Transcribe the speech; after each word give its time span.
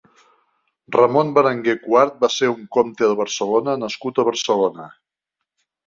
Ramon 0.95 1.29
Berenguer 1.35 1.75
quart 1.83 2.17
va 2.25 2.31
ser 2.37 2.51
un 2.55 2.65
comte 2.79 3.13
de 3.13 3.21
Barcelona 3.23 3.79
nascut 3.87 4.19
a 4.25 4.31
Barcelona. 4.33 4.93